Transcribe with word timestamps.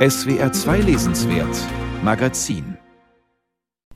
SWR 0.00 0.50
2 0.50 0.80
Lesenswert 0.80 1.58
Magazin 2.02 2.78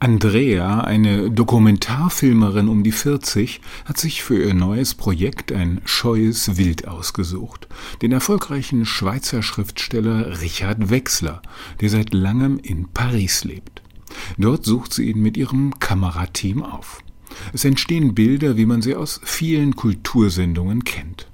Andrea, 0.01 0.83
eine 0.83 1.31
Dokumentarfilmerin 1.31 2.69
um 2.69 2.83
die 2.83 2.93
40, 2.93 3.63
hat 3.87 3.97
sich 3.97 4.23
für 4.23 4.37
ihr 4.37 4.53
neues 4.53 4.95
Projekt 4.95 5.51
ein 5.51 5.81
scheues 5.87 6.59
Wild 6.59 6.87
ausgesucht. 6.87 7.69
Den 8.03 8.13
erfolgreichen 8.13 8.85
Schweizer 8.85 9.43
Schriftsteller 9.43 10.43
Richard 10.43 10.91
Wechsler, 10.91 11.41
der 11.81 11.89
seit 11.89 12.13
langem 12.13 12.59
in 12.59 12.89
Paris 12.93 13.45
lebt. 13.45 13.81
Dort 14.37 14.67
sucht 14.67 14.93
sie 14.93 15.09
ihn 15.11 15.23
mit 15.23 15.39
ihrem 15.39 15.79
Kamerateam 15.79 16.63
auf. 16.63 17.03
Es 17.55 17.65
entstehen 17.65 18.15
Bilder, 18.15 18.59
wie 18.59 18.67
man 18.67 18.83
sie 18.83 18.95
aus 18.95 19.23
vielen 19.25 19.75
Kultursendungen 19.75 20.85
kennt. 20.85 21.29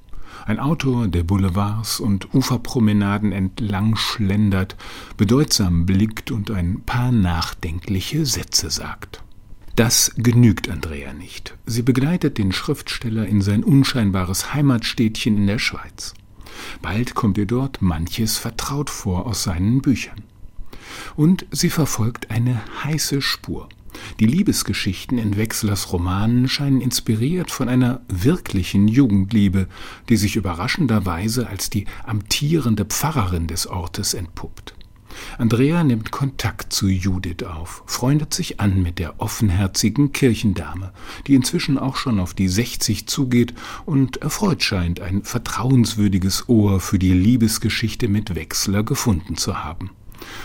Ein 0.47 0.59
Autor, 0.59 1.09
der 1.09 1.23
Boulevards 1.23 2.01
und 2.01 2.35
Uferpromenaden 2.35 3.33
entlang 3.33 3.97
schlendert, 3.97 4.77
bedeutsam 5.17 5.87
blickt 5.87 6.31
und 6.31 6.51
ein 6.51 6.83
paar 6.83 7.13
nachdenkliche 7.13 8.27
Sätze 8.27 8.71
sagt. 8.71 9.23
Das 9.77 10.13
genügt 10.17 10.69
Andrea 10.69 11.13
nicht. 11.13 11.57
Sie 11.67 11.83
begleitet 11.83 12.39
den 12.39 12.53
Schriftsteller 12.53 13.27
in 13.27 13.41
sein 13.41 13.65
unscheinbares 13.65 14.53
Heimatstädtchen 14.53 15.37
in 15.37 15.47
der 15.47 15.59
Schweiz. 15.59 16.15
Bald 16.83 17.15
kommt 17.15 17.39
ihr 17.39 17.47
dort 17.47 17.81
manches 17.81 18.37
vertraut 18.37 18.91
vor 18.91 19.27
aus 19.27 19.43
seinen 19.43 19.81
Büchern. 19.81 20.23
Und 21.17 21.47
sie 21.51 21.71
verfolgt 21.71 22.31
eine 22.31 22.61
heiße 22.85 23.23
Spur. 23.23 23.69
Die 24.19 24.27
Liebesgeschichten 24.27 25.19
in 25.19 25.37
Wechslers 25.37 25.93
Romanen 25.93 26.49
scheinen 26.49 26.81
inspiriert 26.81 27.51
von 27.51 27.69
einer 27.69 28.01
wirklichen 28.09 28.89
Jugendliebe, 28.89 29.69
die 30.09 30.17
sich 30.17 30.37
überraschenderweise 30.37 31.49
als 31.49 31.71
die 31.71 31.87
amtierende 32.05 32.85
Pfarrerin 32.85 33.47
des 33.47 33.67
Ortes 33.67 34.15
entpuppt. 34.15 34.75
Andrea 35.39 35.85
nimmt 35.85 36.11
Kontakt 36.11 36.73
zu 36.73 36.89
Judith 36.89 37.45
auf, 37.45 37.83
freundet 37.87 38.35
sich 38.35 38.61
an 38.61 38.83
mit 38.83 38.99
der 38.99 39.21
offenherzigen 39.21 40.13
Kirchendame, 40.13 40.93
die 41.27 41.35
inzwischen 41.35 41.79
auch 41.79 41.97
schon 41.97 42.21
auf 42.21 42.35
die 42.35 42.49
60 42.49 43.07
zugeht 43.07 43.55
und 43.87 44.19
erfreut 44.19 44.63
scheint, 44.63 45.01
ein 45.01 45.23
vertrauenswürdiges 45.23 46.49
Ohr 46.49 46.81
für 46.81 46.99
die 46.99 47.13
Liebesgeschichte 47.13 48.09
mit 48.09 48.35
Wechsler 48.35 48.83
gefunden 48.83 49.37
zu 49.37 49.63
haben. 49.63 49.91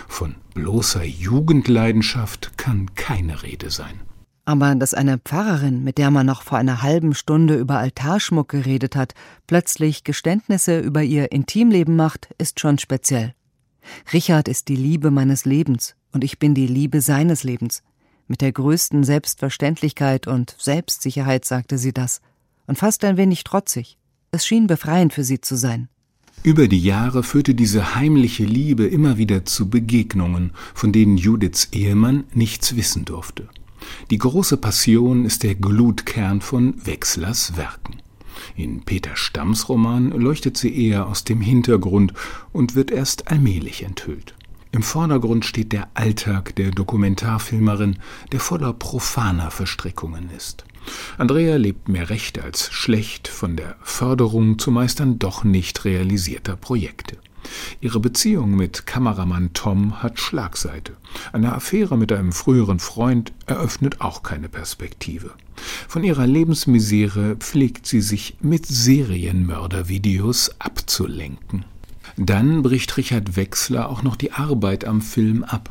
Von 0.08 0.36
bloßer 0.54 1.04
Jugendleidenschaft 1.04 2.58
kann 2.58 2.94
keine 2.96 3.44
Rede 3.44 3.70
sein. 3.70 4.02
Aber 4.46 4.76
dass 4.76 4.94
eine 4.94 5.18
Pfarrerin, 5.18 5.84
mit 5.84 5.98
der 5.98 6.12
man 6.12 6.28
noch 6.28 6.44
vor 6.44 6.60
einer 6.60 6.84
halben 6.84 7.16
Stunde 7.16 7.56
über 7.56 7.80
Altarschmuck 7.80 8.50
geredet 8.50 8.96
hat, 8.96 9.14
plötzlich 9.48 10.04
Geständnisse 10.04 10.80
über 10.80 11.02
ihr 11.02 11.32
Intimleben 11.32 11.96
macht, 11.96 12.30
ist 12.38 12.60
schon 12.60 12.78
speziell. 12.78 13.34
Richard 14.14 14.48
ist 14.48 14.68
die 14.68 14.76
Liebe 14.76 15.10
meines 15.10 15.46
Lebens 15.46 15.96
und 16.12 16.24
ich 16.24 16.38
bin 16.38 16.54
die 16.54 16.68
Liebe 16.68 17.02
seines 17.02 17.44
Lebens. 17.44 17.82
Mit 18.28 18.42
der 18.42 18.52
größten 18.52 19.04
Selbstverständlichkeit 19.04 20.28
und 20.28 20.56
Selbstsicherheit 20.60 21.46
sagte 21.46 21.78
sie 21.78 21.94
das 21.94 22.22
und 22.68 22.78
fast 22.78 23.04
ein 23.04 23.18
wenig 23.18 23.44
trotzig. 23.44 23.98
Es 24.32 24.46
schien 24.46 24.68
befreiend 24.68 25.14
für 25.14 25.24
sie 25.24 25.42
zu 25.42 25.56
sein. 25.56 25.90
Über 26.46 26.68
die 26.68 26.80
Jahre 26.80 27.24
führte 27.24 27.56
diese 27.56 27.96
heimliche 27.96 28.44
Liebe 28.44 28.86
immer 28.86 29.18
wieder 29.18 29.46
zu 29.46 29.68
Begegnungen, 29.68 30.52
von 30.76 30.92
denen 30.92 31.18
Judiths 31.18 31.70
Ehemann 31.72 32.26
nichts 32.36 32.76
wissen 32.76 33.04
durfte. 33.04 33.50
Die 34.12 34.20
große 34.20 34.58
Passion 34.58 35.26
ist 35.26 35.42
der 35.42 35.56
Glutkern 35.56 36.42
von 36.42 36.76
Wechslers 36.86 37.58
Werken. 37.58 37.96
In 38.56 38.84
Peter 38.84 39.16
Stamms 39.16 39.70
Roman 39.70 40.12
leuchtet 40.12 40.56
sie 40.56 40.88
eher 40.88 41.08
aus 41.08 41.24
dem 41.24 41.42
Hintergrund 41.42 42.14
und 42.54 42.76
wird 42.76 42.92
erst 42.92 43.28
allmählich 43.30 43.82
enthüllt. 43.82 44.36
Im 44.76 44.84
Vordergrund 44.84 45.46
steht 45.46 45.72
der 45.72 45.88
Alltag 45.94 46.54
der 46.58 46.72
Dokumentarfilmerin, 46.72 47.96
der 48.34 48.42
voller 48.42 48.74
profaner 48.74 49.50
Verstrickungen 49.50 50.30
ist. 50.36 50.66
Andrea 51.18 51.56
lebt 51.56 51.88
mehr 51.88 52.10
recht 52.10 52.44
als 52.44 52.74
schlecht 52.74 53.30
von 53.30 53.56
der 53.56 53.78
Förderung 53.82 54.60
zumeist 54.60 55.00
dann 55.00 55.18
doch 55.18 55.46
nicht 55.46 55.86
realisierter 55.86 56.58
Projekte. 56.58 57.16
Ihre 57.80 58.02
Beziehung 58.02 58.58
mit 58.58 58.86
Kameramann 58.86 59.54
Tom 59.54 60.04
hat 60.04 60.20
Schlagseite. 60.20 60.98
Eine 61.32 61.56
Affäre 61.56 61.98
mit 61.98 62.12
einem 62.12 62.34
früheren 62.34 62.80
Freund 62.80 63.32
eröffnet 63.46 64.02
auch 64.02 64.24
keine 64.24 64.50
Perspektive. 64.50 65.32
Von 65.88 66.04
ihrer 66.04 66.28
Lebensmisere 66.28 67.38
pflegt 67.38 67.88
sie 67.88 68.02
sich 68.02 68.36
mit 68.42 68.66
Serienmördervideos 68.66 70.60
abzulenken. 70.60 71.64
Dann 72.18 72.62
bricht 72.62 72.96
Richard 72.98 73.36
Wechsler 73.36 73.90
auch 73.90 74.04
noch 74.04 74.16
die 74.16 74.32
Arbeit 74.32 74.86
am 74.86 75.02
Film 75.02 75.44
ab. 75.44 75.70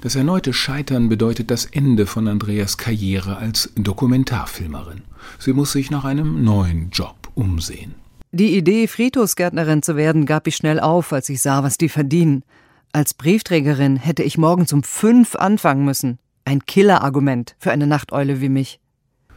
Das 0.00 0.14
erneute 0.14 0.52
Scheitern 0.52 1.08
bedeutet 1.08 1.50
das 1.50 1.64
Ende 1.64 2.06
von 2.06 2.28
Andreas 2.28 2.78
Karriere 2.78 3.36
als 3.36 3.72
Dokumentarfilmerin. 3.76 5.02
Sie 5.38 5.52
muss 5.52 5.72
sich 5.72 5.90
nach 5.90 6.04
einem 6.04 6.44
neuen 6.44 6.90
Job 6.90 7.16
umsehen. 7.34 7.94
Die 8.30 8.56
Idee, 8.56 8.86
Friedhofsgärtnerin 8.86 9.82
zu 9.82 9.96
werden, 9.96 10.24
gab 10.24 10.46
ich 10.46 10.56
schnell 10.56 10.80
auf, 10.80 11.12
als 11.12 11.28
ich 11.28 11.42
sah, 11.42 11.62
was 11.62 11.76
die 11.76 11.90
verdienen. 11.90 12.44
Als 12.92 13.14
Briefträgerin 13.14 13.96
hätte 13.96 14.22
ich 14.22 14.38
morgens 14.38 14.72
um 14.72 14.82
fünf 14.82 15.34
anfangen 15.34 15.84
müssen. 15.84 16.18
Ein 16.44 16.64
Killerargument 16.64 17.54
für 17.58 17.72
eine 17.72 17.86
Nachteule 17.86 18.40
wie 18.40 18.48
mich. 18.48 18.80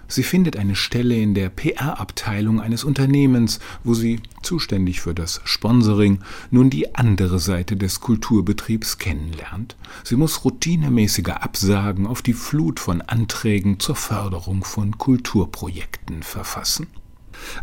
Sie 0.08 0.24
findet 0.24 0.58
eine 0.58 0.76
Stelle 0.76 1.16
in 1.16 1.34
der 1.34 1.50
PR-Abteilung 1.50 2.62
eines 2.62 2.84
Unternehmens, 2.84 3.60
wo 3.84 3.94
sie, 3.94 4.22
zuständig 4.42 5.02
für 5.02 5.16
das 5.16 5.42
Sponsoring, 5.44 6.20
nun 6.52 6.70
die 6.70 6.96
andere 6.96 7.40
Seite 7.40 7.76
des 7.76 8.00
Kulturbetriebs 8.00 8.98
kennenlernt. 8.98 9.76
Sie 10.04 10.16
muss 10.16 10.46
routinemäßige 10.46 11.30
Absagen 11.30 12.08
auf 12.08 12.22
die 12.22 12.34
Flut 12.34 12.80
von 12.80 13.02
Anträgen 13.02 13.80
zur 13.80 13.96
Förderung 13.96 14.64
von 14.64 14.98
Kulturprojekten 14.98 16.24
verfassen. 16.24 16.88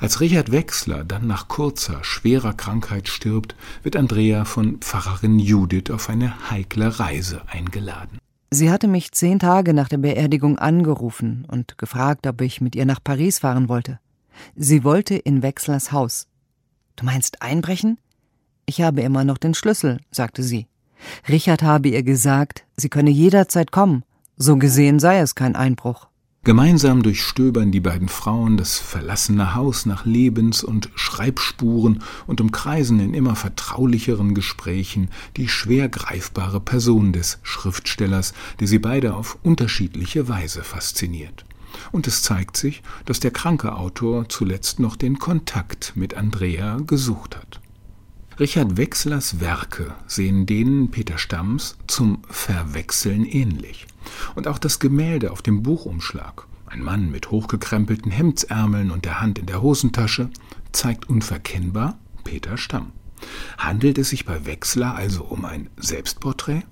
Als 0.00 0.20
Richard 0.20 0.52
Wechsler 0.52 1.04
dann 1.04 1.26
nach 1.26 1.48
kurzer, 1.48 2.04
schwerer 2.04 2.52
Krankheit 2.52 3.08
stirbt, 3.08 3.54
wird 3.82 3.96
Andrea 3.96 4.44
von 4.44 4.78
Pfarrerin 4.78 5.38
Judith 5.38 5.90
auf 5.90 6.08
eine 6.08 6.50
heikle 6.50 6.98
Reise 6.98 7.42
eingeladen. 7.48 8.18
Sie 8.54 8.70
hatte 8.70 8.86
mich 8.86 9.12
zehn 9.12 9.38
Tage 9.38 9.72
nach 9.72 9.88
der 9.88 9.96
Beerdigung 9.96 10.58
angerufen 10.58 11.46
und 11.50 11.78
gefragt, 11.78 12.26
ob 12.26 12.42
ich 12.42 12.60
mit 12.60 12.76
ihr 12.76 12.84
nach 12.84 13.02
Paris 13.02 13.38
fahren 13.38 13.70
wollte. 13.70 13.98
Sie 14.54 14.84
wollte 14.84 15.14
in 15.14 15.42
Wechslers 15.42 15.90
Haus. 15.90 16.26
Du 16.96 17.06
meinst 17.06 17.40
einbrechen? 17.40 17.98
Ich 18.66 18.82
habe 18.82 19.00
immer 19.00 19.24
noch 19.24 19.38
den 19.38 19.54
Schlüssel, 19.54 20.00
sagte 20.10 20.42
sie. 20.42 20.66
Richard 21.30 21.62
habe 21.62 21.88
ihr 21.88 22.02
gesagt, 22.02 22.66
sie 22.76 22.90
könne 22.90 23.08
jederzeit 23.08 23.72
kommen. 23.72 24.04
So 24.36 24.58
gesehen 24.58 25.00
sei 25.00 25.20
es 25.20 25.34
kein 25.34 25.56
Einbruch. 25.56 26.08
Gemeinsam 26.44 27.04
durchstöbern 27.04 27.70
die 27.70 27.78
beiden 27.78 28.08
Frauen 28.08 28.56
das 28.56 28.76
verlassene 28.76 29.54
Haus 29.54 29.86
nach 29.86 30.04
Lebens- 30.04 30.64
und 30.64 30.90
Schreibspuren 30.96 32.02
und 32.26 32.40
umkreisen 32.40 32.98
in 32.98 33.14
immer 33.14 33.36
vertraulicheren 33.36 34.34
Gesprächen 34.34 35.08
die 35.36 35.48
schwer 35.48 35.88
greifbare 35.88 36.58
Person 36.58 37.12
des 37.12 37.38
Schriftstellers, 37.44 38.34
die 38.58 38.66
sie 38.66 38.80
beide 38.80 39.14
auf 39.14 39.38
unterschiedliche 39.44 40.28
Weise 40.28 40.64
fasziniert. 40.64 41.44
Und 41.92 42.08
es 42.08 42.22
zeigt 42.22 42.56
sich, 42.56 42.82
dass 43.04 43.20
der 43.20 43.30
kranke 43.30 43.76
Autor 43.76 44.28
zuletzt 44.28 44.80
noch 44.80 44.96
den 44.96 45.20
Kontakt 45.20 45.92
mit 45.94 46.14
Andrea 46.14 46.78
gesucht 46.84 47.36
hat. 47.36 47.61
Richard 48.40 48.78
Wechslers 48.78 49.40
Werke 49.40 49.94
sehen 50.06 50.46
denen 50.46 50.90
Peter 50.90 51.18
Stamms 51.18 51.76
zum 51.86 52.22
Verwechseln 52.28 53.26
ähnlich. 53.26 53.86
Und 54.34 54.48
auch 54.48 54.58
das 54.58 54.78
Gemälde 54.78 55.32
auf 55.32 55.42
dem 55.42 55.62
Buchumschlag, 55.62 56.46
ein 56.66 56.82
Mann 56.82 57.10
mit 57.10 57.30
hochgekrempelten 57.30 58.10
Hemdsärmeln 58.10 58.90
und 58.90 59.04
der 59.04 59.20
Hand 59.20 59.38
in 59.38 59.46
der 59.46 59.60
Hosentasche, 59.60 60.30
zeigt 60.72 61.10
unverkennbar 61.10 61.98
Peter 62.24 62.56
Stamm. 62.56 62.92
Handelt 63.58 63.98
es 63.98 64.08
sich 64.08 64.24
bei 64.24 64.46
Wechsler 64.46 64.94
also 64.94 65.24
um 65.24 65.44
ein 65.44 65.68
Selbstporträt? 65.76 66.62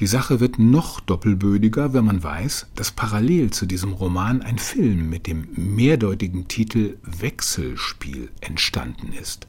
Die 0.00 0.06
Sache 0.06 0.40
wird 0.40 0.58
noch 0.58 1.00
doppelbödiger, 1.00 1.92
wenn 1.92 2.04
man 2.04 2.22
weiß, 2.22 2.66
dass 2.74 2.90
parallel 2.90 3.50
zu 3.50 3.66
diesem 3.66 3.92
Roman 3.92 4.42
ein 4.42 4.58
Film 4.58 5.08
mit 5.08 5.26
dem 5.26 5.48
mehrdeutigen 5.56 6.48
Titel 6.48 6.96
Wechselspiel 7.02 8.30
entstanden 8.40 9.12
ist. 9.12 9.46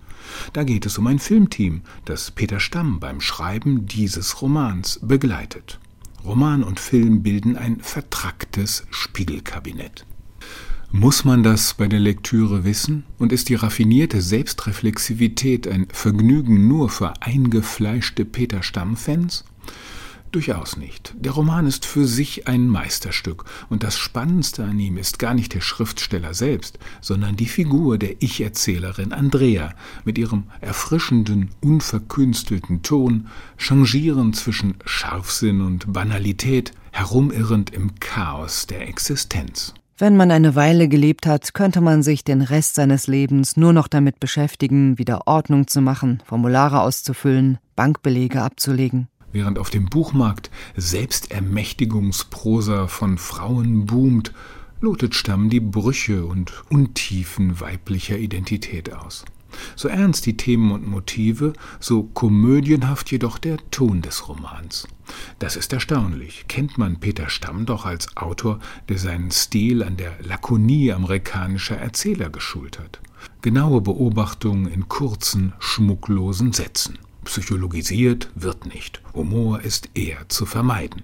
Da 0.53 0.63
geht 0.63 0.85
es 0.85 0.97
um 0.97 1.07
ein 1.07 1.19
Filmteam, 1.19 1.81
das 2.06 2.31
Peter 2.31 2.59
Stamm 2.59 3.00
beim 3.00 3.21
Schreiben 3.21 3.85
dieses 3.85 4.41
Romans 4.41 5.00
begleitet. 5.01 5.79
Roman 6.23 6.63
und 6.63 6.79
Film 6.79 7.21
bilden 7.21 7.56
ein 7.56 7.79
vertracktes 7.81 8.85
Spiegelkabinett. 8.89 10.06
Muss 10.91 11.25
man 11.25 11.44
das 11.44 11.73
bei 11.73 11.88
der 11.88 12.00
Lektüre 12.00 12.63
wissen? 12.63 13.03
Und 13.17 13.31
ist 13.33 13.50
die 13.50 13.56
raffinierte 13.56 14.21
Selbstreflexivität 14.21 15.67
ein 15.67 15.88
Vergnügen 15.91 16.67
nur 16.67 16.89
für 16.89 17.21
eingefleischte 17.21 18.23
Peter 18.23 18.63
Stamm-Fans? 18.63 19.44
Durchaus 20.36 20.76
nicht. 20.76 21.14
Der 21.18 21.32
Roman 21.32 21.66
ist 21.66 21.86
für 21.86 22.06
sich 22.06 22.46
ein 22.46 22.68
Meisterstück, 22.68 23.46
und 23.70 23.84
das 23.84 23.98
Spannendste 23.98 24.66
an 24.66 24.78
ihm 24.78 24.98
ist 24.98 25.18
gar 25.18 25.34
nicht 25.34 25.54
der 25.54 25.62
Schriftsteller 25.62 26.34
selbst, 26.34 26.78
sondern 27.00 27.38
die 27.38 27.46
Figur 27.46 27.98
der 27.98 28.22
Ich-Erzählerin 28.22 29.14
Andrea 29.14 29.74
mit 30.04 30.18
ihrem 30.18 30.44
erfrischenden, 30.60 31.52
unverkünstelten 31.62 32.82
Ton, 32.82 33.28
changierend 33.58 34.36
zwischen 34.36 34.76
Scharfsinn 34.84 35.62
und 35.62 35.94
Banalität, 35.94 36.74
herumirrend 36.92 37.70
im 37.70 37.98
Chaos 38.02 38.68
der 38.68 38.90
Existenz. 38.90 39.74
Wenn 39.98 40.18
man 40.18 40.32
eine 40.32 40.56
Weile 40.56 40.90
gelebt 40.90 41.28
hat, 41.28 41.54
könnte 41.54 41.80
man 41.80 42.04
sich 42.04 42.26
den 42.26 42.42
Rest 42.42 42.76
seines 42.76 43.08
Lebens 43.08 43.56
nur 43.56 43.72
noch 43.72 43.88
damit 43.88 44.20
beschäftigen, 44.20 44.98
wieder 44.98 45.28
Ordnung 45.28 45.68
zu 45.68 45.80
machen, 45.80 46.22
Formulare 46.26 46.82
auszufüllen, 46.82 47.58
Bankbelege 47.78 48.42
abzulegen. 48.42 49.08
Während 49.36 49.60
auf 49.60 49.70
dem 49.70 49.86
Buchmarkt 49.88 50.50
Selbstermächtigungsprosa 50.78 52.88
von 52.88 53.18
Frauen 53.18 53.86
boomt, 53.86 54.32
lotet 54.80 55.14
Stamm 55.14 55.50
die 55.50 55.60
Brüche 55.60 56.26
und 56.26 56.64
Untiefen 56.70 57.60
weiblicher 57.60 58.18
Identität 58.18 58.94
aus. 58.94 59.26
So 59.76 59.90
ernst 59.90 60.26
die 60.26 60.38
Themen 60.38 60.72
und 60.72 60.88
Motive, 60.88 61.52
so 61.82 62.04
komödienhaft 62.04 63.12
jedoch 63.12 63.38
der 63.38 63.58
Ton 63.72 64.02
des 64.02 64.30
Romans. 64.30 64.88
Das 65.40 65.58
ist 65.58 65.74
erstaunlich. 65.74 66.46
Kennt 66.48 66.78
man 66.78 67.02
Peter 67.02 67.28
Stamm 67.28 67.66
doch 67.66 67.86
als 67.86 68.16
Autor, 68.16 68.60
der 68.88 69.00
seinen 69.00 69.32
Stil 69.32 69.84
an 69.84 69.98
der 69.98 70.14
Lakonie 70.22 70.94
amerikanischer 70.94 71.76
Erzähler 71.76 72.30
geschult 72.30 72.80
hat. 72.80 73.02
Genaue 73.42 73.82
Beobachtung 73.82 74.68
in 74.68 74.88
kurzen, 74.88 75.52
schmucklosen 75.60 76.54
Sätzen. 76.54 77.00
Psychologisiert 77.36 78.30
wird 78.36 78.66
nicht. 78.66 79.02
Humor 79.14 79.60
ist 79.60 79.90
eher 79.94 80.30
zu 80.30 80.46
vermeiden. 80.46 81.04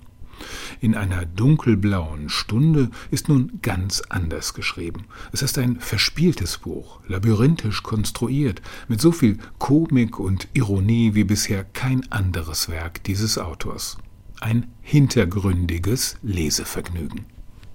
In 0.80 0.96
einer 0.96 1.26
dunkelblauen 1.26 2.30
Stunde 2.30 2.90
ist 3.10 3.28
nun 3.28 3.60
ganz 3.62 4.02
anders 4.08 4.54
geschrieben. 4.54 5.08
Es 5.34 5.42
ist 5.42 5.58
ein 5.58 5.82
verspieltes 5.82 6.60
Buch, 6.60 7.02
labyrinthisch 7.06 7.84
konstruiert, 7.84 8.62
mit 8.88 9.02
so 9.02 9.12
viel 9.12 9.40
Komik 9.60 10.20
und 10.20 10.48
Ironie 10.54 11.16
wie 11.16 11.26
bisher 11.26 11.66
kein 11.66 12.10
anderes 12.14 12.70
Werk 12.70 13.04
dieses 13.04 13.38
Autors. 13.38 13.98
Ein 14.40 14.72
hintergründiges 14.80 16.16
Lesevergnügen. 16.24 17.26